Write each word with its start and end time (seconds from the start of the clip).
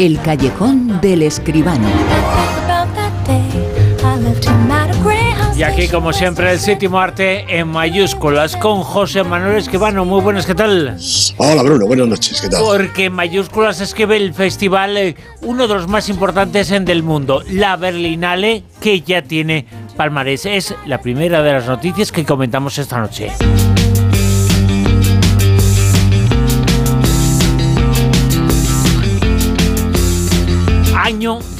El 0.00 0.18
callejón 0.22 0.98
del 1.02 1.20
escribano. 1.20 1.86
Y 5.54 5.62
aquí, 5.62 5.88
como 5.88 6.14
siempre, 6.14 6.50
el 6.52 6.58
séptimo 6.58 6.98
arte 6.98 7.44
en 7.58 7.68
mayúsculas 7.68 8.56
con 8.56 8.82
José 8.82 9.24
Manuel 9.24 9.58
Esquivano. 9.58 10.06
Muy 10.06 10.22
buenas, 10.22 10.46
¿qué 10.46 10.54
tal? 10.54 10.96
Hola, 11.36 11.62
Bruno, 11.62 11.86
buenas 11.86 12.08
noches, 12.08 12.40
¿qué 12.40 12.48
tal? 12.48 12.62
Porque 12.62 13.04
en 13.04 13.12
mayúsculas 13.12 13.82
escribe 13.82 14.16
el 14.16 14.32
festival, 14.32 14.96
eh, 14.96 15.16
uno 15.42 15.68
de 15.68 15.74
los 15.74 15.86
más 15.86 16.08
importantes 16.08 16.70
en 16.70 16.86
del 16.86 17.02
mundo, 17.02 17.42
la 17.50 17.76
Berlinale, 17.76 18.62
que 18.80 19.02
ya 19.02 19.20
tiene 19.20 19.66
palmarés. 19.98 20.46
Es 20.46 20.74
la 20.86 21.02
primera 21.02 21.42
de 21.42 21.52
las 21.52 21.66
noticias 21.66 22.10
que 22.10 22.24
comentamos 22.24 22.78
esta 22.78 22.98
noche. 22.98 23.30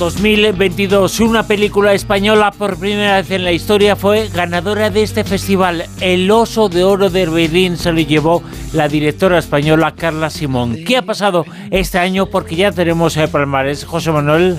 2022. 0.01 1.21
Una 1.21 1.47
película 1.47 1.93
española 1.93 2.53
por 2.53 2.79
primera 2.79 3.17
vez 3.17 3.31
en 3.33 3.45
la 3.45 3.53
historia 3.53 3.97
fue 3.97 4.29
ganadora 4.29 4.89
de 4.89 5.03
este 5.03 5.25
festival. 5.25 5.85
El 6.01 6.31
Oso 6.31 6.71
de 6.71 6.85
Oro 6.85 7.11
de 7.11 7.27
Berlín 7.27 7.77
se 7.77 7.93
lo 7.93 8.01
llevó 8.01 8.43
la 8.73 8.89
directora 8.89 9.39
española 9.39 9.95
Carla 9.95 10.31
Simón. 10.31 10.79
¿Qué 10.87 10.97
ha 10.97 11.03
pasado 11.03 11.45
este 11.71 11.99
año? 11.99 12.25
Porque 12.25 12.57
ya 12.57 12.73
tenemos 12.73 13.15
el 13.19 13.29
palmarés. 13.29 13.85
José 13.85 14.11
Manuel. 14.11 14.59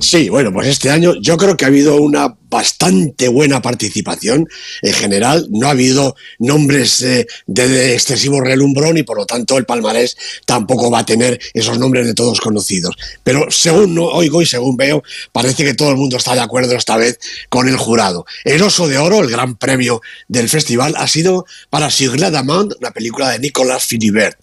Sí, 0.00 0.30
bueno, 0.30 0.50
pues 0.50 0.66
este 0.66 0.90
año 0.90 1.14
yo 1.20 1.36
creo 1.36 1.56
que 1.56 1.66
ha 1.66 1.68
habido 1.68 1.96
una 1.96 2.34
bastante 2.48 3.28
buena 3.28 3.60
participación 3.60 4.48
en 4.80 4.92
general. 4.94 5.46
No 5.50 5.68
ha 5.68 5.72
habido 5.72 6.16
nombres 6.38 7.02
eh, 7.02 7.26
de, 7.46 7.94
excesivo 7.94 8.40
relumbrón 8.40 8.96
y 8.96 9.02
por 9.02 9.18
lo 9.18 9.26
tanto 9.26 9.58
el 9.58 9.66
palmarés 9.66 10.16
tampoco 10.46 10.90
va 10.90 11.00
a 11.00 11.06
tener 11.06 11.38
esos 11.52 11.78
nombres 11.78 12.06
de 12.06 12.14
todos 12.14 12.40
conocidos. 12.40 12.96
Pero 13.22 13.50
según 13.50 13.98
oigo 13.98 14.40
y 14.40 14.46
según 14.46 14.76
veo, 14.76 15.02
parece 15.32 15.64
que 15.64 15.74
todo 15.74 15.90
el 15.90 15.96
mundo 15.96 16.16
está 16.16 16.34
de 16.34 16.40
acuerdo 16.40 16.74
esta 16.74 16.96
vez 16.96 17.18
con 17.50 17.68
el 17.68 17.76
jurado. 17.76 18.24
El 18.44 18.62
Oso 18.62 18.88
de 18.88 18.96
Oro, 18.96 19.20
el 19.20 19.30
gran 19.30 19.56
premio 19.56 20.00
del 20.28 20.48
festival, 20.48 20.94
ha 20.96 21.08
sido 21.08 21.44
para 21.68 21.90
Sigla 21.90 22.30
Damand, 22.30 22.74
una 22.80 22.90
película 22.90 23.30
de 23.30 23.38
Nicolas 23.38 23.86
Philibert. 23.86 24.38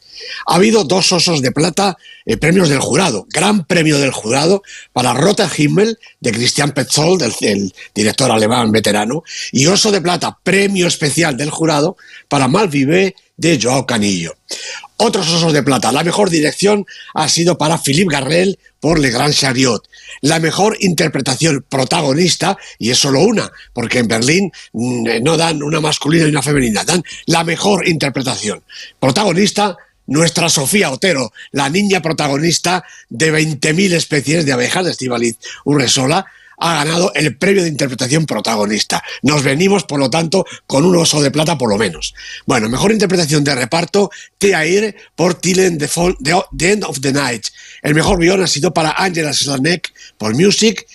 Ha 0.46 0.56
habido 0.56 0.84
dos 0.84 1.12
osos 1.12 1.42
de 1.42 1.52
plata, 1.52 1.98
eh, 2.26 2.38
premios 2.38 2.70
del 2.70 2.80
jurado. 2.80 3.26
Gran 3.30 3.66
premio 3.66 3.98
del 4.00 4.12
jurado 4.12 4.64
para 4.94 5.14
Rota 5.14 5.50
Himmel, 5.56 5.98
de 6.20 6.32
Christian 6.32 6.72
Petzold, 6.72 7.24
el, 7.42 7.74
director 7.94 8.32
alemán 8.32 8.72
veterano. 8.72 9.24
Y 9.52 9.66
oso 9.68 9.92
de 9.92 10.02
plata, 10.02 10.38
premio 10.44 10.88
especial 10.88 11.38
del 11.38 11.50
jurado 11.50 11.98
para 12.28 12.48
Malvive, 12.48 13.16
de 13.38 13.60
Joao 13.62 13.86
Canillo. 13.86 14.36
Otros 14.98 15.30
osos 15.30 15.54
de 15.54 15.62
plata. 15.62 15.92
La 15.92 16.04
mejor 16.04 16.30
dirección 16.30 16.86
ha 17.14 17.30
sido 17.30 17.58
para 17.58 17.78
Philippe 17.78 18.12
Garrel 18.12 18.58
por 18.80 19.00
Le 19.00 19.12
Grand 19.12 19.34
Chariot. 19.34 19.88
La 20.22 20.40
mejor 20.40 20.76
interpretación 20.80 21.64
protagonista, 21.70 22.58
y 22.80 22.90
es 22.90 22.98
solo 22.98 23.22
una, 23.22 23.52
porque 23.74 24.00
en 24.00 24.08
Berlín 24.08 24.52
mm, 24.74 25.08
eh, 25.08 25.20
no 25.22 25.38
dan 25.38 25.62
una 25.62 25.80
masculina 25.80 26.26
y 26.26 26.30
una 26.30 26.42
femenina, 26.42 26.84
dan 26.84 27.04
la 27.28 27.44
mejor 27.44 27.88
interpretación. 27.88 28.64
Protagonista 29.00 29.78
nuestra 30.08 30.50
Sofía 30.50 30.92
Otero, 30.92 31.32
la 31.52 31.70
niña 31.70 32.02
protagonista 32.02 32.84
de 33.10 33.32
20.000 33.32 33.94
especies 33.94 34.46
de 34.46 34.54
abejas 34.54 34.86
de 34.86 34.92
Estivaliz 34.92 35.38
Urresola, 35.64 36.26
ha 36.58 36.84
ganado 36.84 37.12
el 37.14 37.38
premio 37.38 37.64
de 37.64 37.70
interpretación 37.70 38.26
protagonista. 38.26 39.04
Nos 39.22 39.44
venimos, 39.44 39.84
por 39.84 40.00
lo 40.00 40.10
tanto, 40.10 40.46
con 40.66 40.86
un 40.86 40.96
oso 40.96 41.22
de 41.22 41.32
plata 41.32 41.58
por 41.58 41.70
lo 41.70 41.78
menos. 41.78 42.16
Bueno, 42.46 42.68
mejor 42.68 42.92
interpretación 42.92 43.44
de 43.44 43.56
reparto, 43.56 44.10
Teair 44.38 44.96
por 45.16 45.36
Tillen 45.36 45.78
the, 45.78 45.88
the, 46.58 46.72
End 46.72 46.84
of 46.84 47.00
the 47.02 47.14
Night. 47.14 47.48
El 47.84 47.94
mejor 47.94 48.20
guion 48.20 48.42
ha 48.42 48.48
sido 48.48 48.74
para 48.74 48.92
Angela 48.92 49.34
Slanek 49.34 49.94
por 50.18 50.34
Music 50.34 50.88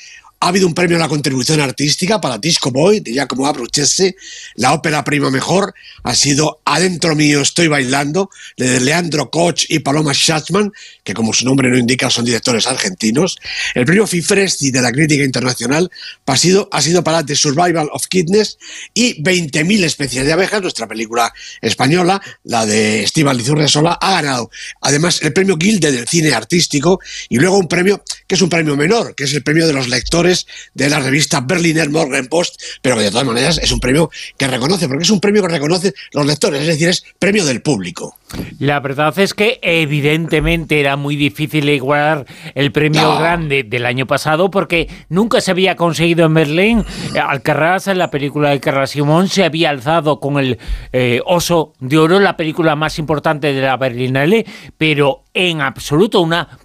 ha 0.43 0.49
habido 0.49 0.67
un 0.67 0.75
premio 0.75 0.97
a 0.97 1.01
la 1.01 1.09
contribución 1.09 1.61
artística 1.61 2.21
para 2.21 2.37
Disco 2.37 2.73
Boy 2.73 2.99
de 2.99 3.13
Giacomo 3.13 3.47
Abruzzese. 3.47 4.17
La 4.57 4.73
ópera 4.73 5.05
prima 5.05 5.31
mejor 5.31 5.73
ha 6.03 6.17
sido 6.17 6.61
Adentro 6.65 7.15
mío 7.15 7.41
estoy 7.43 7.69
bailando 7.69 8.29
de 8.57 8.81
Leandro 8.81 9.31
Koch 9.31 9.67
y 9.69 9.79
Paloma 9.79 10.13
Schatzman, 10.13 10.73
que 11.05 11.15
como 11.15 11.33
su 11.33 11.45
nombre 11.45 11.71
no 11.71 11.79
indica 11.79 12.11
son 12.11 12.25
directores 12.25 12.67
argentinos. 12.67 13.39
El 13.77 13.85
premio 13.85 14.05
Fifresti 14.05 14.73
de 14.73 14.83
la 14.83 14.91
crítica 14.91 15.23
internacional 15.23 15.89
ha 16.27 16.37
sido, 16.37 16.69
ha 16.73 16.83
sido 16.83 17.05
para 17.05 17.25
The 17.25 17.37
Survival 17.37 17.89
of 17.93 18.09
Kidness 18.09 18.59
y 18.95 19.23
20.000 19.23 19.85
especies 19.85 20.27
de 20.27 20.33
abejas, 20.33 20.61
nuestra 20.61 20.89
película 20.89 21.33
española, 21.61 22.21
la 22.43 22.67
de 22.67 23.05
Esteban 23.05 23.39
Sola, 23.69 23.93
ha 23.93 24.11
ganado 24.11 24.51
además 24.81 25.21
el 25.23 25.33
premio 25.33 25.57
Gilde 25.57 25.93
del 25.93 26.09
cine 26.09 26.33
artístico 26.33 26.99
y 27.29 27.39
luego 27.39 27.59
un 27.59 27.69
premio 27.69 28.03
que 28.27 28.35
es 28.35 28.43
un 28.43 28.49
premio 28.49 28.77
menor, 28.77 29.15
que 29.15 29.23
es 29.23 29.35
el 29.35 29.45
premio 29.45 29.69
de 29.69 29.73
los 29.73 29.87
lectores 29.89 30.32
de 30.75 30.89
la 30.89 31.01
revista 31.01 31.41
Berliner 31.41 31.91
Morgenpost, 31.91 32.61
pero 32.81 32.97
que 32.97 33.03
de 33.03 33.11
todas 33.11 33.27
maneras 33.27 33.59
es 33.59 33.73
un 33.73 33.81
premio 33.81 34.11
que 34.37 34.47
reconoce, 34.47 34.89
porque 34.89 35.05
es 35.05 35.11
un 35.11 35.21
premio 35.21 35.43
que 35.43 35.49
reconoce 35.49 35.95
los 36.13 36.27
lectores, 36.27 36.63
es 36.63 36.67
decir, 36.67 36.89
es 36.89 37.05
premio 37.19 37.45
del 37.45 37.63
público. 37.63 38.17
La 38.59 38.81
verdad 38.81 39.19
es 39.19 39.35
que 39.35 39.59
evidentemente 39.63 40.81
era 40.81 40.97
muy 40.97 41.17
difícil 41.17 41.69
igualar 41.69 42.25
el 42.55 42.73
premio 42.73 43.19
grande 43.19 43.63
del 43.63 43.87
año 43.87 44.07
pasado 44.07 44.51
porque 44.51 44.89
nunca 45.09 45.41
se 45.41 45.51
había 45.51 45.77
conseguido 45.77 46.27
en 46.27 46.35
Berlín. 46.35 46.85
Alcarrás, 47.21 47.89
en 47.89 47.99
la 47.99 48.11
película 48.11 48.51
de 48.51 48.61
Carras 48.61 48.91
Simón, 48.91 49.29
se 49.29 49.45
había 49.45 49.71
alzado 49.71 50.21
con 50.21 50.39
el 50.39 50.59
eh, 50.93 51.21
Oso 51.27 51.75
de 51.81 51.99
Oro, 51.99 52.21
la 52.21 52.37
película 52.37 52.77
más 52.77 52.99
importante 52.99 53.53
de 53.53 53.61
la 53.61 53.77
Berlinale, 53.77 54.47
pero 54.79 55.25
en 55.35 55.61
absoluto 55.61 56.21
una 56.21 56.59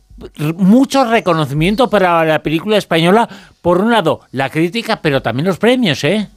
mucho 0.55 1.05
reconocimiento 1.05 1.89
para 1.89 2.23
la 2.25 2.41
película 2.43 2.77
española, 2.77 3.27
por 3.61 3.79
un 3.79 3.91
lado, 3.91 4.21
la 4.31 4.49
crítica, 4.49 5.01
pero 5.01 5.21
también 5.21 5.47
los 5.47 5.57
premios, 5.57 6.03
¿eh? 6.03 6.27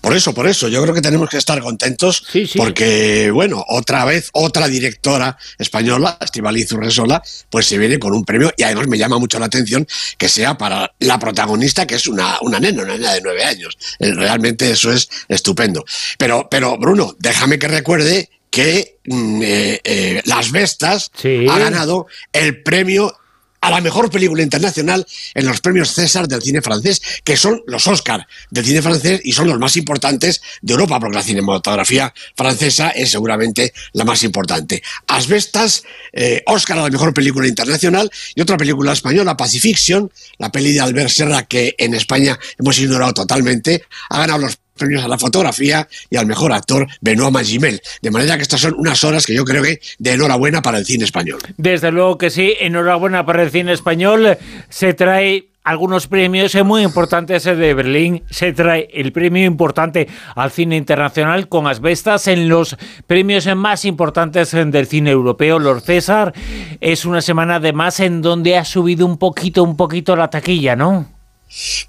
Por 0.00 0.14
eso, 0.14 0.34
por 0.34 0.46
eso, 0.46 0.68
yo 0.68 0.82
creo 0.82 0.94
que 0.94 1.00
tenemos 1.00 1.30
que 1.30 1.38
estar 1.38 1.58
contentos 1.60 2.24
porque, 2.56 3.30
bueno, 3.30 3.64
otra 3.68 4.04
vez, 4.04 4.28
otra 4.32 4.68
directora 4.68 5.38
española, 5.58 6.18
Estivaliz 6.20 6.70
Urresola, 6.72 7.22
pues 7.48 7.66
se 7.66 7.78
viene 7.78 7.98
con 7.98 8.12
un 8.12 8.24
premio 8.24 8.52
y 8.56 8.64
además 8.64 8.86
me 8.88 8.98
llama 8.98 9.18
mucho 9.18 9.38
la 9.38 9.46
atención 9.46 9.86
que 10.18 10.28
sea 10.28 10.58
para 10.58 10.92
la 10.98 11.18
protagonista, 11.18 11.86
que 11.86 11.94
es 11.94 12.06
una, 12.06 12.38
una 12.42 12.60
nena, 12.60 12.82
una 12.82 12.98
nena 12.98 13.14
de 13.14 13.22
nueve 13.22 13.44
años. 13.44 13.78
Eh, 13.98 14.12
realmente 14.12 14.70
eso 14.70 14.92
es 14.92 15.08
estupendo. 15.28 15.84
Pero, 16.18 16.48
pero 16.50 16.76
Bruno, 16.76 17.16
déjame 17.18 17.58
que 17.58 17.68
recuerde 17.68 18.28
que 18.52 18.98
mm, 19.06 19.42
eh, 19.42 19.80
eh, 19.82 20.22
Las 20.26 20.52
Vestas 20.52 21.10
ha 21.24 21.58
ganado 21.58 22.06
el 22.34 22.62
premio 22.62 23.16
a 23.62 23.70
la 23.70 23.80
mejor 23.80 24.10
película 24.10 24.42
internacional 24.42 25.06
en 25.34 25.46
los 25.46 25.60
premios 25.60 25.92
César 25.92 26.28
del 26.28 26.42
cine 26.42 26.60
francés, 26.60 27.00
que 27.24 27.36
son 27.36 27.62
los 27.66 27.86
Oscar 27.86 28.26
del 28.50 28.64
cine 28.64 28.82
francés 28.82 29.20
y 29.24 29.32
son 29.32 29.46
los 29.46 29.58
más 29.58 29.76
importantes 29.76 30.42
de 30.60 30.72
Europa, 30.72 31.00
porque 31.00 31.16
la 31.16 31.22
cinematografía 31.22 32.12
francesa 32.36 32.90
es 32.90 33.10
seguramente 33.10 33.72
la 33.92 34.04
más 34.04 34.22
importante. 34.24 34.82
Asbestas, 35.06 35.84
eh, 36.12 36.42
Oscar 36.46 36.78
a 36.78 36.82
la 36.82 36.90
mejor 36.90 37.14
película 37.14 37.46
internacional 37.46 38.10
y 38.34 38.40
otra 38.42 38.56
película 38.56 38.92
española, 38.92 39.36
Pacifiction, 39.36 40.12
la 40.38 40.50
peli 40.50 40.72
de 40.72 40.80
Albert 40.80 41.10
Serra 41.10 41.44
que 41.44 41.74
en 41.78 41.94
España 41.94 42.38
hemos 42.58 42.78
ignorado 42.80 43.14
totalmente, 43.14 43.84
ha 44.10 44.18
ganado 44.18 44.40
los 44.40 44.58
premios 44.76 45.04
a 45.04 45.08
la 45.08 45.18
fotografía 45.18 45.88
y 46.10 46.16
al 46.16 46.26
mejor 46.26 46.52
actor 46.52 46.86
Benoît 47.00 47.30
Magimel. 47.30 47.80
De 48.00 48.10
manera 48.10 48.36
que 48.36 48.42
estas 48.42 48.60
son 48.60 48.74
unas 48.76 49.02
horas 49.04 49.26
que 49.26 49.34
yo 49.34 49.44
creo 49.44 49.62
que 49.62 49.80
de 49.98 50.12
enhorabuena 50.12 50.62
para 50.62 50.78
el 50.78 50.86
cine 50.86 51.04
español. 51.04 51.40
Desde 51.56 51.90
luego 51.92 52.18
que 52.18 52.30
sí, 52.30 52.54
enhorabuena 52.60 53.24
para 53.24 53.42
el 53.42 53.50
cine 53.50 53.72
español. 53.72 54.38
Se 54.68 54.94
trae 54.94 55.48
algunos 55.64 56.08
premios 56.08 56.54
muy 56.64 56.82
importantes 56.82 57.44
de 57.44 57.74
Berlín. 57.74 58.22
Se 58.30 58.52
trae 58.52 58.88
el 58.92 59.12
premio 59.12 59.44
importante 59.44 60.08
al 60.34 60.50
cine 60.50 60.76
internacional 60.76 61.48
con 61.48 61.66
Asbestas 61.66 62.26
en 62.28 62.48
los 62.48 62.76
premios 63.06 63.46
más 63.54 63.84
importantes 63.84 64.50
del 64.52 64.86
cine 64.86 65.10
europeo, 65.10 65.58
los 65.58 65.84
César. 65.84 66.32
Es 66.80 67.04
una 67.04 67.20
semana 67.20 67.56
además 67.56 68.00
en 68.00 68.22
donde 68.22 68.56
ha 68.56 68.64
subido 68.64 69.06
un 69.06 69.18
poquito, 69.18 69.62
un 69.62 69.76
poquito 69.76 70.16
la 70.16 70.30
taquilla, 70.30 70.76
¿no? 70.76 71.11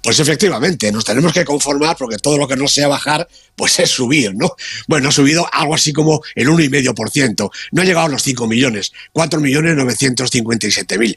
Pues 0.02 0.20
efectivamente, 0.20 0.92
nos 0.92 1.04
tenemos 1.04 1.32
que 1.32 1.44
conformar 1.44 1.96
porque 1.96 2.18
todo 2.18 2.36
lo 2.36 2.46
que 2.46 2.56
no 2.56 2.68
sea 2.68 2.86
bajar, 2.88 3.26
pues 3.56 3.78
es 3.78 3.88
subir, 3.90 4.34
¿no? 4.34 4.54
Bueno, 4.86 5.08
ha 5.08 5.12
subido 5.12 5.48
algo 5.52 5.74
así 5.74 5.92
como 5.92 6.22
el 6.34 6.48
1,5%. 6.48 7.50
No 7.72 7.82
ha 7.82 7.84
llegado 7.84 8.06
a 8.06 8.10
los 8.10 8.22
5 8.22 8.46
millones, 8.46 8.92
4.957.000. 9.14 11.16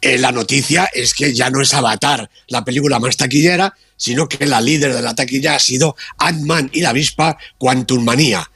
Eh, 0.00 0.18
la 0.18 0.32
noticia 0.32 0.88
es 0.92 1.14
que 1.14 1.32
ya 1.34 1.50
no 1.50 1.62
es 1.62 1.72
Avatar 1.74 2.28
la 2.48 2.64
película 2.64 2.98
más 2.98 3.16
taquillera, 3.16 3.74
sino 3.96 4.28
que 4.28 4.44
la 4.46 4.60
líder 4.60 4.92
de 4.94 5.02
la 5.02 5.14
taquilla 5.14 5.54
ha 5.54 5.60
sido 5.60 5.96
Ant-Man 6.18 6.70
y 6.72 6.80
la 6.82 6.90
avispa 6.90 7.38
Quantum 7.58 8.04
Manía 8.04 8.50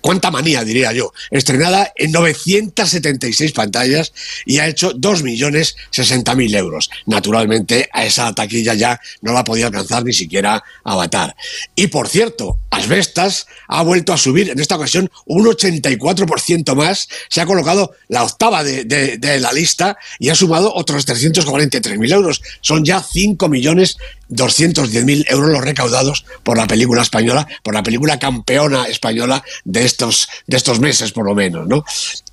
cuánta 0.00 0.30
manía 0.30 0.64
diría 0.64 0.92
yo, 0.92 1.12
estrenada 1.30 1.92
en 1.96 2.12
976 2.12 3.52
pantallas 3.52 4.12
y 4.44 4.58
ha 4.58 4.66
hecho 4.66 4.92
2.060.000 4.92 6.56
euros. 6.56 6.90
Naturalmente 7.06 7.88
a 7.92 8.04
esa 8.04 8.34
taquilla 8.34 8.74
ya 8.74 9.00
no 9.22 9.32
la 9.32 9.44
podía 9.44 9.66
alcanzar 9.66 10.04
ni 10.04 10.12
siquiera 10.12 10.62
Avatar. 10.84 11.34
Y 11.74 11.86
por 11.88 12.08
cierto, 12.08 12.58
Asbestas 12.70 13.46
ha 13.68 13.82
vuelto 13.82 14.12
a 14.12 14.18
subir, 14.18 14.50
en 14.50 14.60
esta 14.60 14.76
ocasión, 14.76 15.10
un 15.24 15.46
84% 15.46 16.74
más. 16.74 17.08
Se 17.28 17.40
ha 17.40 17.46
colocado 17.46 17.94
la 18.08 18.22
octava 18.22 18.62
de, 18.64 19.18
la 19.40 19.52
lista 19.52 19.96
y 20.18 20.28
ha 20.28 20.34
sumado 20.34 20.74
otros 20.74 21.06
343.000 21.06 22.12
euros. 22.12 22.42
Son 22.60 22.84
ya 22.84 23.02
5 23.02 23.48
millones 23.48 23.96
210.000 24.30 25.24
euros 25.28 25.50
los 25.50 25.64
recaudados 25.64 26.24
por 26.42 26.56
la 26.56 26.66
película 26.66 27.02
española, 27.02 27.46
por 27.62 27.74
la 27.74 27.82
película 27.82 28.18
campeona 28.18 28.86
española 28.86 29.42
de 29.64 29.84
estos, 29.84 30.28
de 30.46 30.56
estos 30.56 30.80
meses, 30.80 31.12
por 31.12 31.24
lo 31.24 31.34
menos, 31.34 31.66
¿no? 31.66 31.84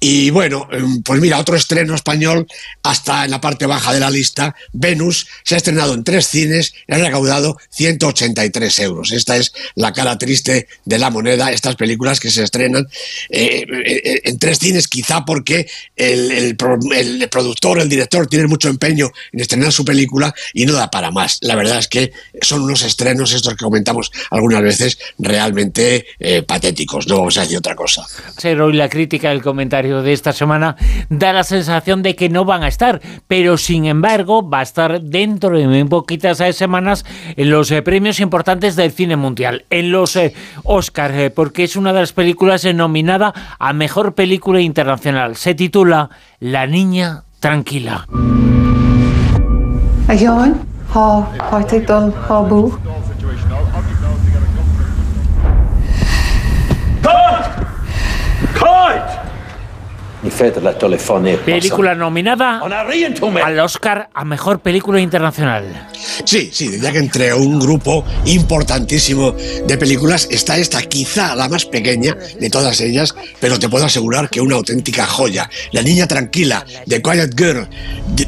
Y 0.06 0.32
bueno, 0.32 0.68
em, 0.70 1.02
pues 1.02 1.22
mira, 1.22 1.40
otro 1.40 1.56
estreno 1.56 1.96
español, 1.96 2.46
hasta 2.84 3.24
en 3.24 3.32
la 3.32 3.40
parte 3.40 3.66
baja 3.66 3.94
de 3.94 4.02
la 4.02 4.10
lista, 4.10 4.54
Venus, 4.74 5.28
se 5.46 5.56
ha 5.56 5.58
estrenado 5.58 5.94
en 5.94 6.04
tres 6.04 6.28
cines 6.28 6.74
y 6.86 6.94
ha 6.94 6.98
recaudado 6.98 7.56
183 7.70 8.80
euros. 8.80 9.14
Esta 9.14 9.38
es 9.38 9.54
la 9.76 9.94
cara 9.94 10.18
triste 10.18 10.68
de 10.84 11.00
la 11.00 11.10
moneda, 11.10 11.54
estas 11.54 11.78
películas 11.78 12.20
que 12.20 12.32
se 12.32 12.44
estrenan 12.44 12.86
eh, 13.30 13.66
eh, 13.66 14.22
en 14.26 14.38
tres 14.40 14.60
cines, 14.60 14.90
quizá 14.90 15.24
porque 15.24 15.68
el, 15.96 16.32
el, 16.32 16.58
productor, 17.30 17.80
el 17.80 17.88
director, 17.88 18.28
tiene 18.28 18.48
mucho 18.48 18.68
empeño 18.68 19.10
en 19.32 19.40
estrenar 19.40 19.72
su 19.72 19.86
película 19.86 20.36
y 20.54 20.66
no 20.66 20.74
da 20.74 20.92
para 20.92 21.12
más. 21.12 21.38
La 21.40 21.56
verdad 21.56 21.82
que 21.90 22.12
son 22.42 22.64
unos 22.64 22.82
estrenos, 22.82 23.32
estos 23.32 23.54
que 23.54 23.64
comentamos 23.64 24.12
algunas 24.32 24.64
veces, 24.64 24.98
realmente 25.18 26.08
eh, 26.20 26.42
patéticos, 26.42 27.08
no 27.08 27.20
vamos 27.20 27.38
a 27.38 27.44
decir 27.44 27.58
otra 27.58 27.74
cosa. 27.74 28.06
Pero 28.42 28.66
hoy 28.66 28.74
la 28.74 28.90
crítica, 28.90 29.32
el 29.32 29.42
comentario 29.42 29.93
de 30.02 30.14
esta 30.14 30.34
semana, 30.34 30.76
da 31.10 31.34
la 31.34 31.44
sensación 31.44 32.02
de 32.02 32.16
que 32.16 32.30
no 32.30 32.46
van 32.46 32.64
a 32.64 32.68
estar, 32.68 33.02
pero 33.28 33.58
sin 33.58 33.86
embargo 33.86 34.48
va 34.48 34.60
a 34.60 34.64
estar 34.64 35.02
dentro 35.02 35.58
de 35.58 35.68
muy 35.68 35.84
poquitas 35.84 36.42
semanas 36.56 37.06
en 37.36 37.50
los 37.50 37.72
eh, 37.72 37.82
premios 37.82 38.20
importantes 38.20 38.76
del 38.76 38.92
cine 38.92 39.16
mundial, 39.16 39.66
en 39.70 39.92
los 39.92 40.16
eh, 40.16 40.34
Oscars, 40.64 41.32
porque 41.32 41.64
es 41.64 41.76
una 41.76 41.94
de 41.94 42.02
las 42.02 42.14
películas 42.14 42.64
nominada 42.74 43.34
a 43.60 43.74
Mejor 43.74 44.16
Película 44.16 44.62
Internacional. 44.62 45.36
Se 45.36 45.54
titula 45.56 46.10
La 46.40 46.66
Niña 46.68 47.24
Tranquila. 47.40 48.08
Película 61.40 61.96
nominada 61.96 62.62
al 63.44 63.60
Oscar 63.60 64.10
a 64.14 64.24
Mejor 64.24 64.60
Película 64.60 65.02
Internacional. 65.02 65.90
Sí, 66.24 66.50
sí, 66.54 66.70
diría 66.70 66.94
que 66.94 67.00
entre 67.00 67.34
un 67.34 67.60
grupo 67.60 68.06
importantísimo 68.26 69.32
de 69.32 69.78
películas 69.78 70.28
está 70.32 70.58
esta, 70.58 70.82
quizá 70.84 71.36
la 71.36 71.50
más 71.50 71.66
pequeña 71.66 72.16
de 72.40 72.50
todas 72.50 72.80
ellas, 72.80 73.14
pero 73.42 73.60
te 73.60 73.68
puedo 73.68 73.86
asegurar 73.86 74.30
que 74.30 74.40
una 74.40 74.56
auténtica 74.56 75.06
joya. 75.06 75.50
La 75.72 75.82
Niña 75.82 76.08
Tranquila, 76.08 76.66
The 76.88 77.02
Quiet 77.02 77.38
Girl, 77.38 77.68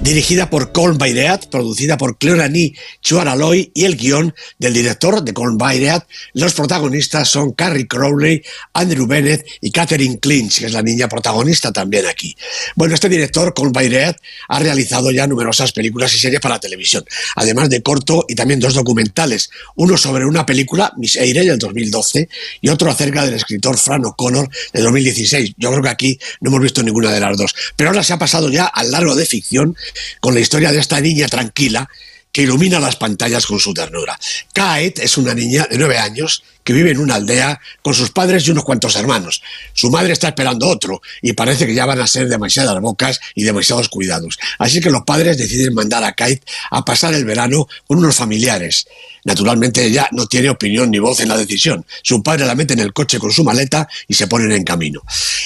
dirigida 0.01 0.49
por 0.49 0.73
Colm 0.73 0.97
Baireat, 0.97 1.47
producida 1.47 1.97
por 1.97 2.17
Cleorani 2.17 2.73
Chuaraloy 3.01 3.71
y 3.73 3.85
el 3.85 3.95
guion 3.95 4.33
del 4.59 4.73
director 4.73 5.23
de 5.23 5.33
Colm 5.33 5.57
Baireat. 5.57 6.05
Los 6.33 6.53
protagonistas 6.53 7.29
son 7.29 7.53
Carrie 7.53 7.87
Crowley, 7.87 8.43
Andrew 8.73 9.07
Bennett 9.07 9.45
y 9.61 9.71
Catherine 9.71 10.19
Clinch, 10.19 10.59
que 10.59 10.65
es 10.65 10.73
la 10.73 10.81
niña 10.81 11.07
protagonista 11.07 11.71
también 11.71 11.84
también 11.85 12.07
aquí. 12.07 12.35
Bueno, 12.75 12.95
este 12.95 13.07
director, 13.07 13.53
Colm 13.53 13.71
Bayret, 13.71 14.17
ha 14.47 14.59
realizado 14.59 15.11
ya 15.11 15.27
numerosas 15.27 15.71
películas 15.71 16.13
y 16.15 16.19
series 16.19 16.41
para 16.41 16.59
televisión, 16.59 17.05
además 17.35 17.69
de 17.69 17.83
corto 17.83 18.25
y 18.27 18.33
también 18.33 18.59
dos 18.59 18.73
documentales, 18.73 19.51
uno 19.75 19.95
sobre 19.97 20.25
una 20.25 20.47
película, 20.47 20.91
Miss 20.97 21.15
Eyre, 21.15 21.45
del 21.45 21.59
2012, 21.59 22.27
y 22.61 22.69
otro 22.69 22.89
acerca 22.89 23.23
del 23.23 23.35
escritor 23.35 23.77
Fran 23.77 24.03
O'Connor, 24.03 24.49
del 24.73 24.83
2016. 24.83 25.53
Yo 25.57 25.69
creo 25.69 25.83
que 25.83 25.89
aquí 25.89 26.19
no 26.41 26.49
hemos 26.49 26.61
visto 26.61 26.81
ninguna 26.81 27.11
de 27.11 27.19
las 27.19 27.37
dos. 27.37 27.53
Pero 27.75 27.91
ahora 27.91 28.03
se 28.03 28.13
ha 28.13 28.17
pasado 28.17 28.49
ya 28.49 28.65
al 28.65 28.89
largo 28.89 29.13
de 29.15 29.27
ficción 29.27 29.77
con 30.19 30.33
la 30.33 30.39
historia 30.39 30.71
de 30.71 30.79
esta 30.79 30.99
niña 30.99 31.27
tranquila 31.27 31.87
que 32.31 32.41
ilumina 32.41 32.79
las 32.79 32.95
pantallas 32.95 33.45
con 33.45 33.59
su 33.59 33.73
ternura. 33.75 34.19
Kate 34.53 35.03
es 35.03 35.17
una 35.17 35.35
niña 35.35 35.67
de 35.69 35.77
nueve 35.77 35.99
años 35.99 36.43
que 36.65 36.73
vive 36.73 36.91
en 36.91 36.97
una 36.97 37.15
aldea 37.15 37.61
con 37.81 37.93
sus 37.93 38.11
padres 38.11 38.45
y 38.45 38.51
unos 38.51 38.65
cuantos 38.65 38.95
hermanos. 38.97 39.41
Su 39.73 39.89
madre 39.89 40.11
está 40.11 40.29
esperando 40.29 40.67
otro 40.67 41.01
y 41.21 41.31
parece 41.33 41.65
que 41.65 41.75
ya 41.75 41.85
van 41.85 42.01
a 42.01 42.07
ser 42.07 42.27
demasiadas 42.27 42.81
bocas 42.81 43.21
y 43.35 43.43
demasiados 43.43 43.87
cuidados. 43.87 44.37
Así 44.57 44.81
que 44.81 44.89
los 44.89 45.03
padres 45.03 45.37
deciden 45.37 45.75
mandar 45.75 46.03
a 46.03 46.13
Kate 46.13 46.41
a 46.71 46.83
pasar 46.83 47.13
el 47.13 47.23
verano 47.23 47.67
con 47.87 47.99
unos 47.99 48.15
familiares. 48.15 48.87
Naturalmente 49.23 49.85
ella 49.85 50.09
no 50.11 50.27
tiene 50.27 50.49
opinión 50.49 50.89
ni 50.89 50.97
voz 50.97 51.19
en 51.19 51.29
la 51.29 51.37
decisión. 51.37 51.85
Su 52.01 52.23
padre 52.23 52.45
la 52.45 52.55
mete 52.55 52.73
en 52.73 52.79
el 52.79 52.93
coche 52.93 53.19
con 53.19 53.31
su 53.31 53.43
maleta 53.43 53.87
y 54.07 54.15
se 54.15 54.27
ponen 54.27 54.51
en 54.51 54.63
camino. 54.63 55.01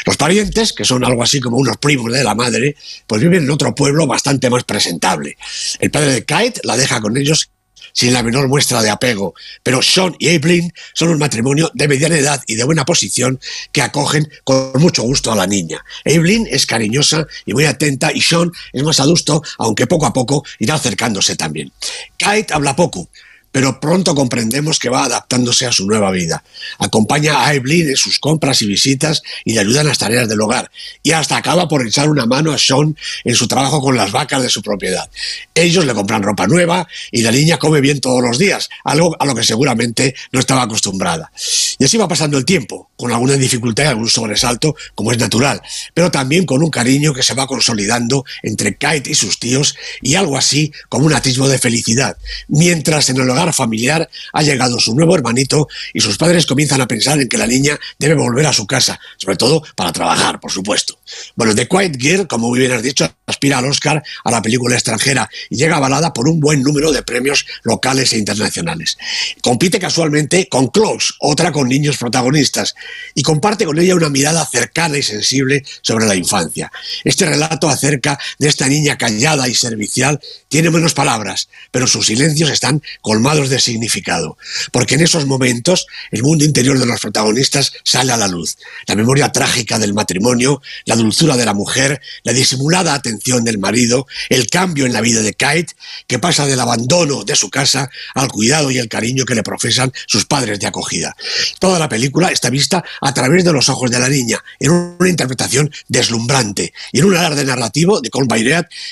Los 0.05 0.15
parientes, 0.15 0.71
que 0.71 0.85
son 0.85 1.03
algo 1.03 1.21
así 1.21 1.41
como 1.41 1.57
unos 1.57 1.77
primos 1.77 2.13
de 2.13 2.23
la 2.23 2.33
madre, 2.33 2.75
pues 3.05 3.21
viven 3.21 3.43
en 3.43 3.51
otro 3.51 3.75
pueblo 3.75 4.07
bastante 4.07 4.49
más 4.49 4.63
presentable. 4.63 5.37
El 5.79 5.91
padre 5.91 6.13
de 6.13 6.25
Kate 6.25 6.61
la 6.63 6.77
deja 6.77 7.01
con 7.01 7.17
ellos 7.17 7.49
sin 7.99 8.13
la 8.13 8.23
menor 8.23 8.47
muestra 8.47 8.81
de 8.81 8.89
apego, 8.89 9.33
pero 9.61 9.81
Sean 9.81 10.15
y 10.19 10.29
Evelyn 10.29 10.71
son 10.93 11.09
un 11.09 11.17
matrimonio 11.17 11.69
de 11.73 11.89
mediana 11.89 12.17
edad 12.17 12.41
y 12.47 12.55
de 12.55 12.63
buena 12.63 12.85
posición 12.85 13.41
que 13.73 13.81
acogen 13.81 14.31
con 14.45 14.71
mucho 14.75 15.03
gusto 15.03 15.33
a 15.33 15.35
la 15.35 15.45
niña. 15.45 15.83
Evelyn 16.05 16.47
es 16.49 16.65
cariñosa 16.65 17.27
y 17.45 17.51
muy 17.51 17.65
atenta 17.65 18.13
y 18.13 18.21
Sean 18.21 18.53
es 18.71 18.83
más 18.83 19.01
adusto, 19.01 19.43
aunque 19.57 19.85
poco 19.85 20.05
a 20.05 20.13
poco 20.13 20.45
irá 20.59 20.75
acercándose 20.75 21.35
también. 21.35 21.73
Kate 22.17 22.53
habla 22.53 22.73
poco, 22.73 23.09
pero 23.51 23.79
pronto 23.79 24.15
comprendemos 24.15 24.79
que 24.79 24.89
va 24.89 25.05
adaptándose 25.05 25.65
a 25.65 25.71
su 25.71 25.85
nueva 25.85 26.11
vida. 26.11 26.43
Acompaña 26.77 27.45
a 27.45 27.53
Evelyn 27.53 27.89
en 27.89 27.95
sus 27.95 28.19
compras 28.19 28.61
y 28.61 28.67
visitas 28.67 29.21
y 29.45 29.53
le 29.53 29.61
ayuda 29.61 29.81
en 29.81 29.87
las 29.87 29.97
tareas 29.97 30.27
del 30.29 30.41
hogar, 30.41 30.71
y 31.03 31.11
hasta 31.11 31.37
acaba 31.37 31.67
por 31.67 31.85
echar 31.85 32.09
una 32.09 32.25
mano 32.25 32.51
a 32.51 32.57
Sean 32.57 32.95
en 33.23 33.35
su 33.35 33.47
trabajo 33.47 33.81
con 33.81 33.95
las 33.95 34.11
vacas 34.11 34.43
de 34.43 34.49
su 34.49 34.61
propiedad. 34.61 35.09
Ellos 35.55 35.85
le 35.85 35.93
compran 35.93 36.23
ropa 36.23 36.47
nueva 36.47 36.87
y 37.11 37.21
la 37.21 37.31
niña 37.31 37.57
come 37.57 37.81
bien 37.81 37.99
todos 38.01 38.21
los 38.21 38.37
días, 38.37 38.69
algo 38.83 39.15
a 39.19 39.25
lo 39.25 39.35
que 39.35 39.43
seguramente 39.43 40.15
no 40.31 40.39
estaba 40.39 40.63
acostumbrada. 40.63 41.31
Y 41.77 41.85
así 41.85 41.97
va 41.97 42.07
pasando 42.07 42.37
el 42.37 42.45
tiempo, 42.45 42.89
con 42.97 43.11
alguna 43.11 43.33
dificultad 43.33 43.85
y 43.85 43.87
algún 43.87 44.09
sobresalto, 44.09 44.75
como 44.95 45.11
es 45.11 45.17
natural, 45.17 45.61
pero 45.93 46.11
también 46.11 46.45
con 46.45 46.61
un 46.61 46.69
cariño 46.69 47.13
que 47.13 47.23
se 47.23 47.33
va 47.33 47.47
consolidando 47.47 48.25
entre 48.43 48.75
Kate 48.75 49.09
y 49.09 49.15
sus 49.15 49.39
tíos 49.39 49.75
y 50.01 50.15
algo 50.15 50.37
así 50.37 50.71
como 50.89 51.05
un 51.05 51.13
atisbo 51.13 51.47
de 51.47 51.59
felicidad, 51.59 52.17
mientras 52.47 53.09
en 53.09 53.17
el 53.17 53.29
hogar 53.29 53.38
familiar 53.53 54.09
ha 54.33 54.43
llegado 54.43 54.79
su 54.79 54.93
nuevo 54.93 55.15
hermanito 55.15 55.67
y 55.93 56.01
sus 56.01 56.17
padres 56.17 56.45
comienzan 56.45 56.81
a 56.81 56.87
pensar 56.87 57.19
en 57.19 57.27
que 57.27 57.37
la 57.37 57.47
niña 57.47 57.79
debe 57.97 58.15
volver 58.15 58.45
a 58.45 58.53
su 58.53 58.67
casa, 58.67 58.99
sobre 59.17 59.37
todo 59.37 59.63
para 59.75 59.91
trabajar, 59.91 60.39
por 60.39 60.51
supuesto. 60.51 60.99
Bueno, 61.35 61.55
The 61.55 61.67
Quiet 61.67 61.97
Girl, 61.97 62.27
como 62.27 62.49
muy 62.49 62.59
bien 62.59 62.71
has 62.71 62.83
dicho, 62.83 63.11
aspira 63.25 63.59
al 63.59 63.65
Oscar 63.65 64.03
a 64.23 64.31
la 64.31 64.41
película 64.41 64.75
extranjera 64.75 65.29
y 65.49 65.57
llega 65.57 65.77
avalada 65.77 66.13
por 66.13 66.27
un 66.27 66.39
buen 66.39 66.61
número 66.61 66.91
de 66.91 67.03
premios 67.03 67.45
locales 67.63 68.13
e 68.13 68.17
internacionales. 68.17 68.97
Compite 69.41 69.79
casualmente 69.79 70.47
con 70.49 70.67
Close, 70.67 71.13
otra 71.19 71.51
con 71.51 71.67
niños 71.67 71.97
protagonistas, 71.97 72.75
y 73.15 73.23
comparte 73.23 73.65
con 73.65 73.79
ella 73.79 73.95
una 73.95 74.09
mirada 74.09 74.45
cercana 74.45 74.97
y 74.97 75.03
sensible 75.03 75.63
sobre 75.81 76.05
la 76.05 76.15
infancia. 76.15 76.71
Este 77.03 77.25
relato 77.25 77.69
acerca 77.69 78.19
de 78.37 78.47
esta 78.47 78.67
niña 78.67 78.97
callada 78.97 79.47
y 79.47 79.55
servicial 79.55 80.19
tiene 80.47 80.69
menos 80.69 80.93
palabras, 80.93 81.49
pero 81.71 81.87
sus 81.87 82.07
silencios 82.07 82.49
están 82.49 82.81
colmados 83.01 83.28
de 83.29 83.59
significado, 83.59 84.37
porque 84.71 84.95
en 84.95 85.01
esos 85.01 85.27
momentos 85.27 85.85
el 86.09 86.23
mundo 86.23 86.43
interior 86.43 86.79
de 86.79 86.87
los 86.87 86.99
protagonistas 86.99 87.73
sale 87.83 88.11
a 88.11 88.17
la 88.17 88.27
luz. 88.27 88.57
La 88.87 88.95
memoria 88.95 89.31
trágica 89.31 89.77
del 89.77 89.93
matrimonio, 89.93 90.63
la 90.85 90.95
dulzura 90.95 91.37
de 91.37 91.45
la 91.45 91.53
mujer, 91.53 92.01
la 92.23 92.33
disimulada 92.33 92.95
atención 92.95 93.43
del 93.43 93.59
marido, 93.59 94.07
el 94.29 94.47
cambio 94.47 94.87
en 94.87 94.93
la 94.93 95.01
vida 95.01 95.21
de 95.21 95.35
Kate, 95.35 95.67
que 96.07 96.17
pasa 96.17 96.47
del 96.47 96.59
abandono 96.59 97.23
de 97.23 97.35
su 97.35 97.51
casa 97.51 97.91
al 98.15 98.29
cuidado 98.29 98.71
y 98.71 98.79
el 98.79 98.89
cariño 98.89 99.25
que 99.25 99.35
le 99.35 99.43
profesan 99.43 99.93
sus 100.07 100.25
padres 100.25 100.59
de 100.59 100.65
acogida. 100.65 101.15
Toda 101.59 101.77
la 101.77 101.87
película 101.87 102.29
está 102.29 102.49
vista 102.49 102.83
a 102.99 103.13
través 103.13 103.43
de 103.43 103.53
los 103.53 103.69
ojos 103.69 103.91
de 103.91 103.99
la 103.99 104.09
niña, 104.09 104.43
en 104.59 104.71
una 104.71 105.09
interpretación 105.09 105.71
deslumbrante 105.87 106.73
y 106.91 106.99
en 106.99 107.05
un 107.05 107.15
alarde 107.15 107.45
narrativo 107.45 108.01
de 108.01 108.09
Colm 108.09 108.27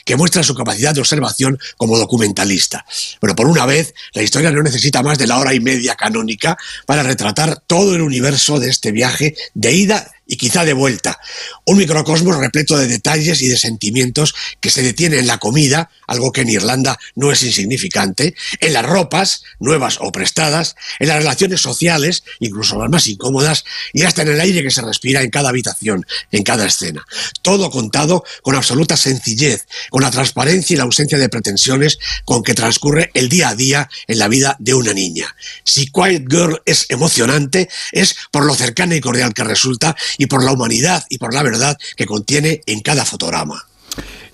que 0.05 0.15
muestra 0.15 0.43
su 0.43 0.55
capacidad 0.55 0.93
de 0.93 1.01
observación 1.01 1.57
como 1.77 1.97
documentalista. 1.97 2.85
Bueno, 3.21 3.35
por 3.35 3.47
una 3.47 3.65
vez, 3.65 3.93
la 4.13 4.23
historia 4.27 4.51
no 4.51 4.61
necesita 4.61 5.01
más 5.01 5.17
de 5.17 5.25
la 5.25 5.39
hora 5.39 5.53
y 5.53 5.59
media 5.59 5.95
canónica 5.95 6.57
para 6.85 7.01
retratar 7.01 7.61
todo 7.65 7.95
el 7.95 8.01
universo 8.01 8.59
de 8.59 8.69
este 8.69 8.91
viaje 8.91 9.35
de 9.53 9.71
ida 9.71 10.11
y 10.27 10.37
quizá 10.37 10.65
de 10.65 10.73
vuelta. 10.73 11.19
Un 11.65 11.77
microcosmos 11.77 12.37
repleto 12.37 12.77
de 12.77 12.87
detalles 12.87 13.41
y 13.41 13.47
de 13.47 13.57
sentimientos 13.57 14.35
que 14.59 14.69
se 14.69 14.83
detiene 14.83 15.17
en 15.17 15.27
la 15.27 15.37
comida, 15.37 15.89
algo 16.05 16.31
que 16.31 16.41
en 16.41 16.49
Irlanda 16.49 16.99
no 17.15 17.31
es 17.31 17.43
insignificante, 17.43 18.35
en 18.59 18.73
las 18.73 18.85
ropas, 18.85 19.43
nuevas 19.59 19.97
o 20.01 20.11
prestadas, 20.11 20.75
en 20.99 21.07
las 21.07 21.17
relaciones 21.17 21.61
sociales, 21.61 22.23
incluso 22.39 22.77
las 22.77 22.89
más 22.89 23.07
incómodas, 23.07 23.63
y 23.93 24.03
hasta 24.03 24.21
en 24.21 24.29
el 24.29 24.41
aire 24.41 24.63
que 24.63 24.71
se 24.71 24.81
respira 24.81 25.21
en 25.21 25.29
cada 25.29 25.49
habitación, 25.49 26.05
en 26.31 26.43
cada 26.43 26.65
escena. 26.65 27.05
Todo 27.41 27.71
contado 27.71 28.23
con 28.41 28.55
absoluta 28.55 28.97
sencillez, 28.97 29.65
con 29.89 30.01
la 30.01 30.11
transparencia 30.11 30.73
y 30.73 30.77
la 30.77 30.83
ausencia 30.83 31.17
de 31.17 31.29
pretensiones 31.29 31.99
con 32.25 32.43
que 32.43 32.53
transcurre 32.53 33.11
el 33.13 33.29
día 33.29 33.49
a 33.49 33.55
día 33.55 33.89
en 34.07 34.19
la 34.19 34.27
vida 34.27 34.55
de 34.59 34.73
una 34.73 34.93
niña. 34.93 35.35
Si 35.63 35.87
Quiet 35.87 36.25
Girl 36.29 36.61
es 36.65 36.85
emocionante, 36.89 37.69
es 37.91 38.15
por 38.31 38.45
lo 38.45 38.55
cercana 38.55 38.95
y 38.95 39.01
cordial 39.01 39.33
que 39.33 39.43
resulta 39.43 39.95
y 40.17 40.27
por 40.27 40.43
la 40.43 40.51
humanidad 40.51 41.03
y 41.09 41.17
por 41.17 41.33
la 41.33 41.43
verdad 41.43 41.77
que 41.95 42.05
contiene 42.05 42.61
en 42.65 42.81
cada 42.81 43.05
fotograma. 43.05 43.65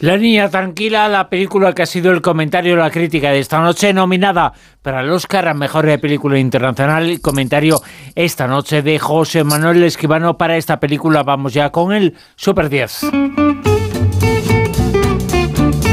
La 0.04 0.18
Niña 0.18 0.50
Tranquila, 0.50 1.08
la 1.08 1.30
película 1.30 1.74
que 1.74 1.84
ha 1.84 1.86
sido 1.86 2.12
el 2.12 2.22
comentario 2.22 2.76
la 2.76 2.92
crítica 2.92 3.32
de 3.32 3.40
esta 3.40 3.62
noche, 3.62 3.94
nominada 3.94 4.52
para 4.82 5.00
el 5.00 5.10
Oscar 5.10 5.48
a 5.48 5.54
Mejor 5.54 5.98
Película 6.02 6.38
Internacional. 6.38 7.10
El 7.10 7.22
comentario 7.22 7.82
esta 8.14 8.46
noche 8.46 8.82
de 8.82 9.00
José 9.00 9.46
Manuel 9.46 9.82
Esquivano 9.84 10.38
para 10.38 10.58
esta 10.58 10.82
película. 10.82 11.24
Vamos 11.24 11.54
ya 11.54 11.72
con 11.72 11.94
el 11.94 12.18
Super 12.36 12.68
10. 12.68 13.04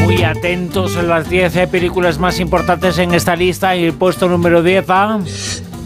Muy 0.03 0.25
atentos 0.25 0.97
a 0.97 1.03
las 1.03 1.31
10 1.31 1.69
películas 1.69 2.19
más 2.19 2.41
importantes 2.41 2.99
en 2.99 3.15
esta 3.15 3.37
lista 3.37 3.77
y 3.77 3.85
el 3.85 3.93
puesto 3.93 4.29
número 4.29 4.65
10 4.65 4.91
a 4.91 5.21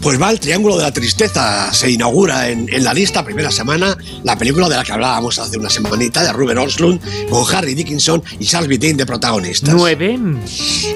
pues 0.05 0.21
va 0.21 0.29
el 0.29 0.39
Triángulo 0.39 0.77
de 0.77 0.83
la 0.83 0.91
Tristeza. 0.91 1.73
Se 1.73 1.89
inaugura 1.89 2.47
en, 2.49 2.67
la 2.83 2.93
lista, 2.93 3.25
primera 3.25 3.49
semana, 3.49 3.97
la 4.23 4.37
película 4.37 4.69
de 4.69 4.75
la 4.75 4.83
que 4.83 4.91
hablábamos 4.91 5.39
hace 5.39 5.57
una 5.57 5.71
semanita, 5.71 6.23
de 6.23 6.31
Ruben 6.31 6.59
Oslund, 6.59 7.01
con 7.27 7.43
Harry 7.55 7.73
Dickinson 7.73 8.23
y 8.37 8.45
Charles 8.45 8.69
Bittin 8.69 8.97
de 8.97 9.07
protagonistas. 9.07 9.73
Nueve. 9.73 10.19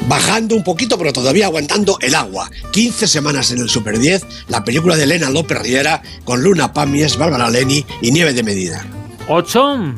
Bajando 0.07 0.55
un 0.55 0.63
poquito, 0.63 0.95
pero 0.99 1.11
todavía 1.11 1.47
aguantando 1.47 1.97
el 2.01 2.13
agua. 2.13 2.51
15 2.69 3.07
semanas 3.07 3.49
en 3.49 3.57
el 3.57 3.69
Super 3.71 3.97
10, 3.97 4.27
la 4.47 4.63
película 4.63 4.95
de 4.95 5.05
Elena 5.05 5.31
López 5.31 5.59
Riera, 5.59 6.03
con 6.23 6.43
Luna 6.43 6.71
Pamies, 6.71 7.17
Bárbara 7.17 7.49
Leni 7.49 7.83
y 8.03 8.11
Nieve 8.11 8.33
de 8.33 8.43
Medida. 8.43 8.85
8. 9.27 9.95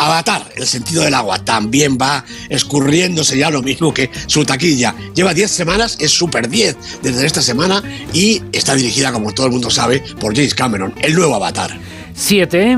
Avatar, 0.00 0.50
el 0.56 0.66
sentido 0.66 1.02
del 1.02 1.14
agua, 1.14 1.44
también 1.44 1.98
va 2.00 2.24
escurriéndose 2.48 3.36
ya 3.36 3.50
lo 3.50 3.62
mismo 3.62 3.92
que 3.92 4.10
su 4.26 4.44
taquilla. 4.44 4.94
Lleva 5.14 5.34
10 5.34 5.50
semanas, 5.50 5.96
es 6.00 6.10
Super 6.10 6.48
10 6.48 6.76
desde 7.02 7.26
esta 7.26 7.42
semana 7.42 7.82
y 8.12 8.42
está 8.52 8.74
dirigida, 8.74 9.12
como 9.12 9.32
todo 9.32 9.46
el 9.46 9.52
mundo 9.52 9.70
sabe, 9.70 10.02
por 10.18 10.34
James 10.34 10.54
Cameron, 10.54 10.94
el 11.02 11.14
nuevo 11.14 11.34
Avatar. 11.34 11.78
7. 12.14 12.76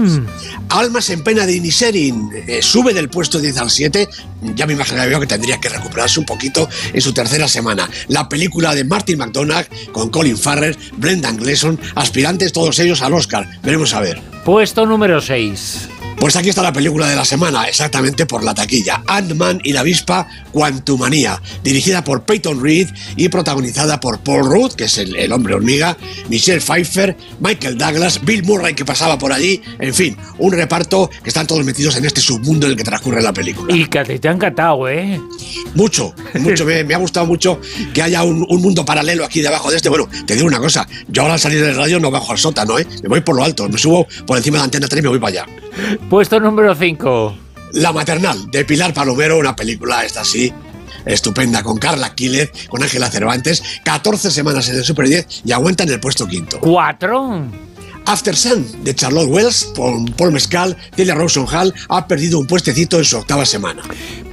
Almas 0.69 1.11
en 1.11 1.23
pena 1.23 1.47
de 1.47 1.57
Inisherin 1.57 2.31
eh, 2.47 2.62
sube 2.62 2.95
del 2.95 3.09
puesto 3.09 3.41
10 3.41 3.59
al 3.59 3.71
7. 3.71 4.09
Ya 4.55 4.67
me 4.67 4.75
imagino 4.75 5.21
que 5.21 5.26
tendría 5.26 5.59
que 5.59 5.69
recuperarse 5.69 6.21
un 6.21 6.26
poquito 6.26 6.69
en 6.93 7.00
su 7.00 7.12
tercera 7.12 7.49
semana. 7.49 7.88
La 8.09 8.29
película 8.29 8.75
de 8.75 8.85
Martin 8.85 9.19
McDonagh 9.19 9.67
con 9.93 10.11
Colin 10.11 10.38
Farrer, 10.38 10.76
Brendan 10.97 11.37
Gleeson, 11.37 11.79
aspirantes 11.95 12.52
todos 12.52 12.79
ellos 12.79 13.02
al 13.02 13.14
Oscar. 13.14 13.49
Veremos 13.62 13.95
a 13.95 14.00
ver. 14.00 14.21
Puesto 14.45 14.87
número 14.87 15.21
6. 15.21 15.88
Pues 16.23 16.37
aquí 16.37 16.50
está 16.50 16.62
la 16.62 16.73
película 16.73 17.09
de 17.09 17.17
la 17.17 17.25
semana, 17.25 17.64
exactamente 17.64 18.26
por 18.26 18.45
la 18.45 18.55
taquilla. 18.55 19.02
Ant-Man 19.09 19.61
y 19.64 19.73
la 19.73 19.81
avispa 19.81 20.29
Quantumania, 20.52 21.43
dirigida 21.64 22.05
por 22.05 22.23
Peyton 22.23 22.62
Reed 22.62 22.91
y 23.17 23.29
protagonizada 23.29 23.99
por 23.99 24.21
Paul 24.21 24.45
Rudd, 24.45 24.75
que 24.75 24.85
es 24.85 24.99
el, 24.99 25.33
hombre 25.33 25.57
hormiga, 25.57 25.97
Michelle 26.29 26.61
Pfeiffer, 26.61 27.17
Michael 27.41 27.76
Douglas, 27.76 28.21
Bill 28.25 28.45
Murray 28.45 28.73
que 28.73 28.85
pasaba 28.85 29.19
por 29.19 29.33
allí, 29.33 29.61
en 29.81 29.93
fin, 29.93 30.17
un 30.38 30.52
reparto 30.52 31.11
que 31.25 31.31
están 31.31 31.49
todos 31.49 31.64
metidos 31.64 31.97
en 31.97 32.05
este 32.05 32.21
submundo 32.21 32.67
en 32.67 32.71
el 32.71 32.79
que 32.79 32.85
transcurre 32.85 33.21
la 33.21 33.33
película. 33.33 33.75
Y 33.75 33.87
que 33.87 34.05
te 34.05 34.29
ha 34.29 34.31
encantado, 34.31 34.88
¿eh? 34.88 35.21
Mucho, 35.75 36.14
mucho, 36.35 36.64
me, 36.64 36.95
ha 36.95 36.99
gustado 36.99 37.26
mucho 37.26 37.61
que 37.93 38.00
haya 38.00 38.23
un, 38.23 38.47
mundo 38.62 38.85
paralelo 38.85 39.25
aquí 39.25 39.41
debajo 39.41 39.73
de 39.73 39.76
este. 39.79 39.88
Bueno, 39.88 40.09
te 40.25 40.37
digo 40.37 40.47
una 40.47 40.61
cosa, 40.61 40.87
yo 41.09 41.23
ahora 41.23 41.35
al 41.35 41.41
salir 41.41 41.61
del 41.61 41.75
radio 41.75 41.99
no 41.99 42.12
bajo 42.12 42.31
al 42.31 42.38
sótano, 42.38 42.79
¿eh? 42.79 42.87
Me 43.02 43.09
voy 43.09 43.23
por 43.23 43.35
lo 43.35 43.43
alto, 43.43 43.69
me 43.69 43.76
subo 43.76 44.07
por 44.25 44.37
encima 44.37 44.59
de 44.59 44.61
la 44.61 44.64
antena 44.67 44.87
3 44.87 45.00
y 45.00 45.02
me 45.02 45.09
voy 45.09 45.19
para 45.19 45.43
allá. 45.43 45.47
Puesto 46.09 46.41
número 46.41 46.75
5. 46.75 47.37
La 47.75 47.93
maternal, 47.93 48.50
de 48.50 48.64
Pilar 48.64 48.93
Palomero, 48.93 49.38
una 49.38 49.57
película, 49.57 50.05
esta 50.05 50.25
sí, 50.25 50.52
estupenda, 51.07 51.62
con 51.62 51.79
Carla 51.79 52.14
Quílez, 52.14 52.50
con 52.69 52.83
Ángela 52.83 53.11
Cervantes, 53.11 53.62
14 53.85 54.31
semanas 54.31 54.69
en 54.69 54.76
el 54.76 54.85
Super 54.85 55.09
10 55.09 55.43
y 55.45 55.52
aguanta 55.52 55.85
en 55.85 55.91
el 55.91 56.00
puesto 56.00 56.26
quinto. 56.26 56.61
4. 56.61 57.47
After 58.05 58.37
Sun, 58.37 58.85
de 58.85 58.95
Charlotte 58.95 59.29
Wells, 59.29 59.73
con 59.76 60.07
Paul 60.07 60.33
Mescal, 60.33 60.76
Celia 60.97 61.14
Rawson 61.14 61.47
Hall, 61.47 61.73
ha 61.88 62.07
perdido 62.07 62.38
un 62.38 62.47
puestecito 62.47 62.99
en 62.99 63.05
su 63.05 63.17
octava 63.17 63.47
semana. 63.47 63.83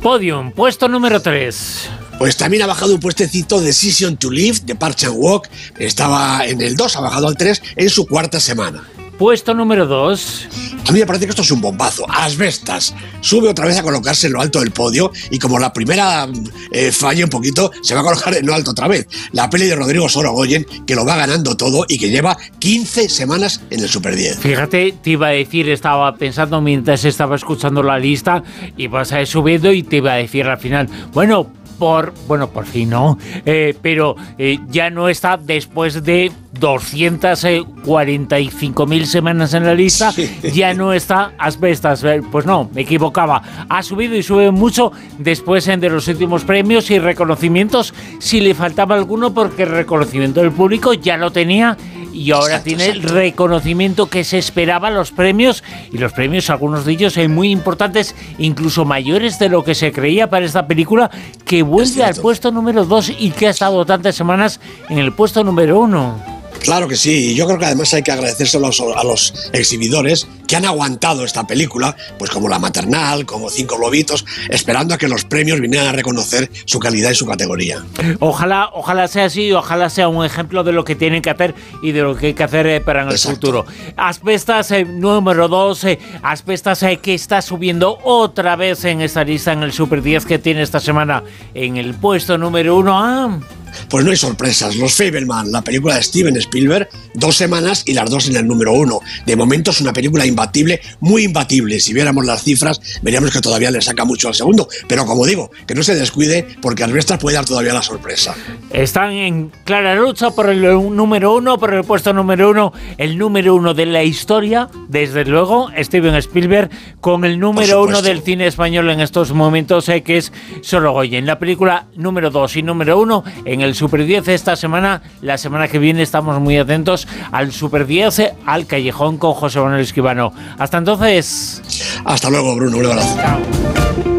Podium, 0.01 0.51
puesto 0.51 0.87
número 0.87 1.21
3. 1.21 1.89
Pues 2.17 2.35
también 2.35 2.63
ha 2.63 2.67
bajado 2.67 2.93
un 2.93 2.99
puestecito 2.99 3.61
Decision 3.61 4.17
to 4.17 4.29
Live 4.29 4.59
de 4.63 4.75
Park 4.75 4.95
Chan 4.95 5.13
Walk. 5.15 5.49
Estaba 5.77 6.45
en 6.45 6.61
el 6.61 6.75
2, 6.75 6.97
ha 6.97 7.01
bajado 7.01 7.27
al 7.27 7.37
3 7.37 7.61
en 7.75 7.89
su 7.89 8.05
cuarta 8.07 8.39
semana. 8.39 8.83
Puesto 9.19 9.53
número 9.53 9.85
2. 9.85 10.47
A 10.87 10.91
mí 10.93 10.99
me 10.99 11.05
parece 11.05 11.25
que 11.25 11.31
esto 11.31 11.41
es 11.41 11.51
un 11.51 11.59
bombazo. 11.59 12.05
Asbestas 12.09 12.95
sube 13.19 13.49
otra 13.49 13.65
vez 13.65 13.77
a 13.77 13.83
colocarse 13.83 14.27
en 14.27 14.33
lo 14.33 14.39
alto 14.39 14.61
del 14.61 14.71
podio 14.71 15.11
y 15.29 15.37
como 15.37 15.59
la 15.59 15.73
primera 15.73 16.25
eh, 16.71 16.93
falla 16.93 17.25
un 17.25 17.29
poquito, 17.29 17.69
se 17.83 17.95
va 17.95 17.99
a 17.99 18.03
colocar 18.05 18.33
en 18.33 18.45
lo 18.45 18.53
alto 18.53 18.71
otra 18.71 18.87
vez. 18.87 19.07
La 19.33 19.49
peli 19.49 19.65
de 19.65 19.75
Rodrigo 19.75 20.07
Sorogoyen, 20.07 20.65
que 20.87 20.95
lo 20.95 21.05
va 21.05 21.17
ganando 21.17 21.57
todo 21.57 21.85
y 21.89 21.99
que 21.99 22.09
lleva 22.09 22.37
15 22.59 23.09
semanas 23.09 23.61
en 23.69 23.81
el 23.81 23.89
Super 23.89 24.15
10. 24.15 24.39
Fíjate, 24.39 24.93
te 25.03 25.09
iba 25.09 25.27
a 25.27 25.31
decir, 25.31 25.67
estaba 25.69 26.15
pensando 26.15 26.61
mientras 26.61 27.03
estaba 27.03 27.35
escuchando 27.35 27.83
la 27.83 27.99
lista 27.99 28.41
y 28.77 28.87
vas 28.87 29.11
a 29.11 29.19
ir 29.19 29.27
subiendo 29.27 29.73
y 29.73 29.83
te 29.83 29.97
iba 29.97 30.13
a 30.13 30.15
decir 30.15 30.45
al 30.47 30.59
final, 30.59 30.87
bueno, 31.11 31.51
por, 31.79 32.13
bueno, 32.27 32.49
por 32.49 32.65
fin 32.65 32.89
no, 32.89 33.17
eh, 33.45 33.73
pero 33.81 34.17
eh, 34.37 34.59
ya 34.67 34.89
no 34.89 35.07
está 35.09 35.37
después 35.37 36.03
de 36.03 36.31
245.000 36.59 39.05
semanas 39.05 39.53
en 39.53 39.65
la 39.65 39.73
lista, 39.73 40.11
ya 40.53 40.73
no 40.73 40.91
está 40.93 41.31
Asbestas. 41.37 42.03
Eh, 42.03 42.21
pues 42.29 42.45
no, 42.45 42.69
me 42.73 42.81
equivocaba. 42.81 43.41
Ha 43.69 43.81
subido 43.81 44.13
y 44.15 44.23
sube 44.23 44.51
mucho 44.51 44.91
después 45.17 45.63
de 45.65 45.89
los 45.89 46.05
últimos 46.07 46.43
premios 46.43 46.91
y 46.91 46.99
reconocimientos, 46.99 47.93
si 48.19 48.41
le 48.41 48.53
faltaba 48.53 48.95
alguno, 48.95 49.33
porque 49.33 49.63
el 49.63 49.69
reconocimiento 49.69 50.41
del 50.41 50.51
público 50.51 50.93
ya 50.93 51.15
lo 51.17 51.31
tenía 51.31 51.77
y 52.13 52.31
ahora 52.31 52.63
tiene 52.63 52.87
el 52.87 53.03
reconocimiento 53.03 54.09
que 54.09 54.23
se 54.23 54.37
esperaba 54.37 54.89
los 54.89 55.11
premios 55.11 55.63
y 55.91 55.97
los 55.97 56.13
premios 56.13 56.49
algunos 56.49 56.85
de 56.85 56.93
ellos 56.93 57.13
son 57.13 57.31
muy 57.33 57.51
importantes 57.51 58.15
incluso 58.37 58.85
mayores 58.85 59.39
de 59.39 59.49
lo 59.49 59.63
que 59.63 59.75
se 59.75 59.91
creía 59.91 60.29
para 60.29 60.45
esta 60.45 60.67
película 60.67 61.09
que 61.45 61.63
vuelve 61.63 62.03
al 62.03 62.15
puesto 62.15 62.51
número 62.51 62.85
2 62.85 63.13
y 63.19 63.31
que 63.31 63.47
ha 63.47 63.51
estado 63.51 63.85
tantas 63.85 64.15
semanas 64.15 64.59
en 64.89 64.97
el 64.97 65.13
puesto 65.13 65.43
número 65.43 65.79
1 65.79 66.38
Claro 66.59 66.87
que 66.87 66.95
sí, 66.95 67.35
yo 67.35 67.45
creo 67.45 67.57
que 67.57 67.65
además 67.65 67.93
hay 67.93 68.03
que 68.03 68.11
agradecérselo 68.11 68.69
a 68.95 69.03
los 69.03 69.33
exhibidores 69.53 70.27
que 70.47 70.55
han 70.55 70.65
aguantado 70.65 71.23
esta 71.23 71.45
película, 71.45 71.95
pues 72.17 72.31
como 72.31 72.49
La 72.49 72.57
Maternal, 72.57 73.25
como 73.25 73.49
Cinco 73.49 73.77
Globitos, 73.77 74.25
esperando 74.49 74.95
a 74.95 74.97
que 74.97 75.07
los 75.07 75.23
premios 75.23 75.61
vinieran 75.61 75.87
a 75.87 75.91
reconocer 75.91 76.49
su 76.65 76.79
calidad 76.79 77.11
y 77.11 77.15
su 77.15 77.27
categoría. 77.27 77.85
Ojalá, 78.19 78.69
ojalá 78.73 79.07
sea 79.07 79.25
así, 79.25 79.51
ojalá 79.51 79.89
sea 79.89 80.07
un 80.07 80.25
ejemplo 80.25 80.63
de 80.63 80.71
lo 80.71 80.83
que 80.83 80.95
tienen 80.95 81.21
que 81.21 81.29
hacer 81.29 81.53
y 81.83 81.91
de 81.91 82.01
lo 82.01 82.15
que 82.15 82.27
hay 82.27 82.33
que 82.33 82.43
hacer 82.43 82.65
eh, 82.67 82.81
para 82.81 83.09
el 83.09 83.17
futuro. 83.17 83.65
Aspestas 83.95 84.71
eh, 84.71 84.85
número 84.85 85.47
2, 85.47 85.83
eh, 85.83 85.99
Aspestas 86.23 86.83
que 87.01 87.13
está 87.13 87.41
subiendo 87.41 87.99
otra 88.03 88.55
vez 88.55 88.85
en 88.85 89.01
esta 89.01 89.23
lista 89.23 89.53
en 89.53 89.63
el 89.63 89.71
Super 89.71 90.01
10 90.01 90.25
que 90.25 90.39
tiene 90.39 90.63
esta 90.63 90.79
semana 90.79 91.23
en 91.53 91.77
el 91.77 91.93
puesto 91.93 92.37
número 92.37 92.77
1. 92.77 93.58
Pues 93.89 94.05
no 94.05 94.11
hay 94.11 94.17
sorpresas. 94.17 94.75
Los 94.75 94.93
Fableman, 94.93 95.51
la 95.51 95.61
película 95.61 95.95
de 95.95 96.03
Steven 96.03 96.35
Spielberg, 96.37 96.89
dos 97.13 97.35
semanas 97.35 97.83
y 97.85 97.93
las 97.93 98.09
dos 98.09 98.27
en 98.29 98.37
el 98.37 98.47
número 98.47 98.73
uno. 98.73 98.99
De 99.25 99.35
momento 99.35 99.71
es 99.71 99.81
una 99.81 99.93
película 99.93 100.25
imbatible, 100.25 100.81
muy 100.99 101.23
imbatible. 101.23 101.79
Si 101.79 101.93
viéramos 101.93 102.25
las 102.25 102.43
cifras, 102.43 102.81
veríamos 103.01 103.31
que 103.31 103.41
todavía 103.41 103.71
le 103.71 103.81
saca 103.81 104.05
mucho 104.05 104.27
al 104.27 104.35
segundo. 104.35 104.67
Pero 104.87 105.05
como 105.05 105.25
digo, 105.25 105.51
que 105.67 105.75
no 105.75 105.83
se 105.83 105.95
descuide 105.95 106.47
porque 106.61 106.83
Arbestas 106.83 107.19
puede 107.19 107.35
dar 107.35 107.45
todavía 107.45 107.73
la 107.73 107.81
sorpresa. 107.81 108.35
Están 108.71 109.11
en 109.11 109.51
clara 109.63 109.95
lucha 109.95 110.31
por 110.31 110.49
el 110.49 110.61
número 110.61 111.35
uno, 111.35 111.57
por 111.57 111.73
el 111.73 111.83
puesto 111.83 112.13
número 112.13 112.49
uno, 112.49 112.73
el 112.97 113.17
número 113.17 113.55
uno 113.55 113.73
de 113.73 113.85
la 113.85 114.03
historia, 114.03 114.69
desde 114.87 115.25
luego, 115.25 115.69
Steven 115.77 116.15
Spielberg, 116.15 116.69
con 117.01 117.25
el 117.25 117.39
número 117.39 117.83
uno 117.83 118.01
del 118.01 118.21
cine 118.21 118.47
español 118.47 118.89
en 118.89 118.99
estos 118.99 119.31
momentos, 119.31 119.89
eh, 119.89 120.03
que 120.03 120.17
es 120.17 120.31
Sorogoyen. 120.61 121.25
La 121.25 121.39
película 121.39 121.87
número 121.95 122.29
dos 122.29 122.55
y 122.55 122.63
número 122.63 122.99
uno 122.99 123.23
en 123.45 123.61
el 123.69 123.75
Super 123.75 124.05
10 124.05 124.27
esta 124.27 124.55
semana. 124.55 125.01
La 125.21 125.37
semana 125.37 125.67
que 125.67 125.79
viene 125.79 126.01
estamos 126.01 126.39
muy 126.39 126.57
atentos 126.57 127.07
al 127.31 127.53
Super 127.53 127.85
10, 127.85 128.33
al 128.45 128.65
Callejón 128.65 129.17
con 129.17 129.33
José 129.33 129.59
Manuel 129.59 129.81
Esquivano. 129.81 130.33
Hasta 130.57 130.79
entonces. 130.79 131.61
Hasta 132.03 132.29
luego, 132.29 132.55
Bruno. 132.55 132.77
Un 132.77 132.85
abrazo. 132.87 133.15
Chao. 133.21 134.18